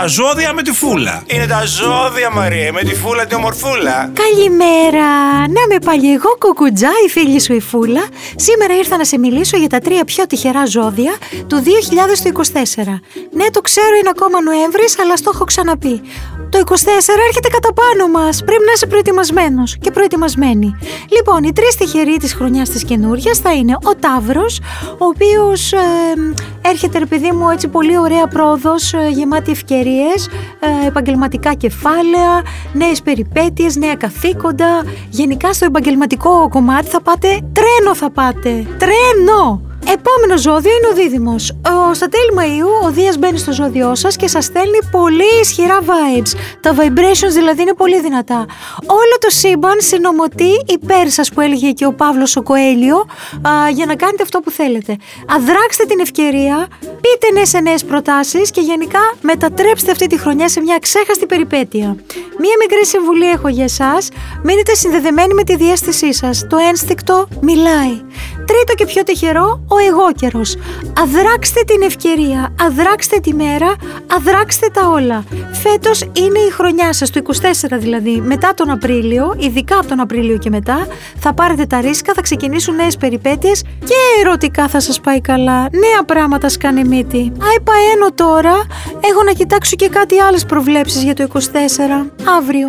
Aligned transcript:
Τα 0.00 0.06
ζώδια 0.06 0.52
με 0.52 0.62
τη 0.62 0.72
φούλα. 0.72 1.22
Είναι 1.26 1.46
τα 1.46 1.62
ζώδια, 1.64 2.30
Μαρία, 2.30 2.72
με 2.72 2.82
τη 2.82 2.94
φούλα 2.94 3.26
τη 3.26 3.34
ομορφούλα. 3.34 4.10
Καλημέρα! 4.22 5.08
Να 5.38 5.62
με 5.68 5.78
πάλι 5.84 6.12
εγώ, 6.12 6.36
κουκουτζά, 6.38 6.90
η 7.06 7.08
φίλη 7.10 7.40
σου 7.40 7.54
η 7.54 7.60
Φούλα. 7.60 8.04
Σήμερα 8.36 8.76
ήρθα 8.76 8.96
να 8.96 9.04
σε 9.04 9.18
μιλήσω 9.18 9.56
για 9.56 9.68
τα 9.68 9.78
τρία 9.78 10.04
πιο 10.04 10.26
τυχερά 10.26 10.66
ζώδια 10.66 11.12
του 11.46 11.62
2024. 11.62 13.00
Ναι, 13.30 13.50
το 13.50 13.60
ξέρω, 13.60 13.94
είναι 14.00 14.10
ακόμα 14.10 14.42
Νοέμβρης, 14.42 14.98
αλλά 14.98 15.16
στο 15.16 15.30
έχω 15.34 15.44
ξαναπεί. 15.44 16.00
Το 16.50 16.58
24 16.58 16.74
έρχεται 17.26 17.48
κατά 17.48 17.72
πάνω 17.72 18.18
μας. 18.18 18.42
Πρέπει 18.44 18.64
να 18.66 18.72
είσαι 18.72 18.86
προετοιμασμένος 18.86 19.76
και 19.80 19.90
προετοιμασμένη. 19.90 20.78
Λοιπόν, 21.08 21.42
οι 21.42 21.52
τρεις 21.52 21.76
τυχεροί 21.76 22.16
της 22.16 22.34
χρονιάς 22.34 22.68
της 22.68 22.84
καινούριας 22.84 23.38
θα 23.38 23.52
είναι 23.52 23.76
ο 23.84 23.94
Ταύρος, 23.94 24.60
ο 24.98 25.04
οποίος 25.04 25.72
έρχεται, 26.74 26.98
ρε 26.98 27.06
παιδί 27.06 27.32
μου, 27.32 27.48
έτσι 27.48 27.68
πολύ 27.68 27.98
ωραία 27.98 28.26
πρόοδος, 28.26 28.92
ε, 28.92 29.08
γεμάτη 29.10 29.50
ευκαιρίες, 29.50 30.28
ε, 30.60 30.86
επαγγελματικά 30.86 31.54
κεφάλαια, 31.54 32.42
νέες 32.72 33.02
περιπέτειες, 33.02 33.76
νέα 33.76 33.94
καθήκοντα. 33.94 34.84
Γενικά 35.10 35.52
στο 35.52 35.64
επαγγελματικό 35.64 36.48
κομμάτι 36.48 36.88
θα 36.88 37.00
πάτε 37.00 37.28
τρένο 37.28 37.94
θα 37.94 38.10
πάτε. 38.10 38.50
Τρένο! 38.78 39.72
Επόμενο 39.86 40.38
ζώδιο 40.38 40.70
είναι 40.76 40.88
ο 40.92 40.94
Δίδυμος. 40.94 41.52
Στα 41.92 42.08
τέλη 42.08 42.30
Μαΐου 42.38 42.86
ο 42.86 42.90
Δίας 42.90 43.18
μπαίνει 43.18 43.38
στο 43.38 43.52
ζώδιό 43.52 43.94
σας 43.94 44.16
και 44.16 44.28
σας 44.28 44.44
στέλνει 44.44 44.78
πολύ 44.90 45.40
ισχυρά 45.40 45.78
vibes. 45.80 46.32
Τα 46.60 46.74
vibrations 46.74 47.32
δηλαδή 47.32 47.62
είναι 47.62 47.74
πολύ 47.74 48.00
δυνατά. 48.00 48.46
Όλο 48.86 49.16
το 49.20 49.30
σύμπαν 49.30 49.76
συνομωτεί 49.80 50.52
υπέρ 50.66 51.10
σα 51.10 51.22
που 51.22 51.40
έλεγε 51.40 51.70
και 51.70 51.86
ο 51.86 51.92
Παύλος 51.92 52.36
ο 52.36 52.42
Κοέλιο 52.42 53.06
για 53.72 53.86
να 53.86 53.94
κάνετε 53.96 54.22
αυτό 54.22 54.40
που 54.40 54.50
θέλετε. 54.50 54.96
Αδράξτε 55.28 55.84
την 55.84 56.00
ευκαιρία, 56.00 56.68
πείτε 56.80 57.32
ναι 57.38 57.44
σε 57.44 57.60
νέες 57.60 57.84
προτάσεις 57.84 58.50
και 58.50 58.60
γενικά 58.60 59.00
μετατρέψτε 59.20 59.90
αυτή 59.90 60.06
τη 60.06 60.18
χρονιά 60.18 60.48
σε 60.48 60.60
μια 60.60 60.78
ξέχαστη 60.78 61.26
περιπέτεια. 61.26 61.96
Μία 62.38 62.56
μικρή 62.58 62.86
συμβουλή 62.86 63.30
έχω 63.30 63.48
για 63.48 63.64
εσάς. 63.64 64.08
Μείνετε 64.42 64.74
συνδεδεμένοι 64.74 65.34
με 65.34 65.44
τη 65.44 65.56
διέστησή 65.56 66.14
σας. 66.14 66.46
Το 66.48 66.56
ένστικτο 66.68 67.28
μιλάει. 67.40 68.02
Τρίτο 68.46 68.74
και 68.74 68.86
πιο 68.86 69.02
τυχερό, 69.02 69.64
ο 69.68 69.78
εγώ 69.88 70.12
καιρός. 70.16 70.56
Αδράξτε 71.00 71.60
την 71.66 71.82
ευκαιρία, 71.82 72.54
αδράξτε 72.60 73.18
τη 73.18 73.34
μέρα, 73.34 73.74
αδράξτε 74.16 74.68
τα 74.72 74.88
όλα. 74.88 75.24
Φέτος 75.62 76.00
είναι 76.00 76.38
η 76.38 76.50
χρονιά 76.50 76.92
σας, 76.92 77.10
το 77.10 77.18
24 77.18 77.78
δηλαδή, 77.78 78.20
μετά 78.20 78.54
τον 78.64 78.72
Απρίλιο, 78.72 79.34
ειδικά 79.38 79.78
από 79.78 79.86
τον 79.86 80.00
Απρίλιο 80.00 80.38
και 80.38 80.50
μετά, 80.50 80.86
θα 81.18 81.34
πάρετε 81.34 81.64
τα 81.66 81.80
ρίσκα, 81.80 82.12
θα 82.14 82.22
ξεκινήσουν 82.22 82.74
νέες 82.74 82.96
περιπέτειες 82.96 83.62
και 83.62 83.94
ερωτικά 84.20 84.68
θα 84.68 84.80
σας 84.80 85.00
πάει 85.00 85.20
καλά. 85.20 85.60
Νέα 85.60 86.04
πράγματα 86.06 86.48
σκάνε 86.48 86.84
μύτη. 86.84 87.18
Άι 87.18 87.60
παένω 87.64 88.12
τώρα, 88.14 88.54
έχω 89.00 89.22
να 89.26 89.32
κοιτάξω 89.32 89.76
και 89.76 89.88
κάτι 89.88 90.20
άλλες 90.20 90.44
προβλέψεις 90.44 91.02
για 91.02 91.14
το 91.14 91.22
24, 91.22 92.10
αύριο. 92.38 92.68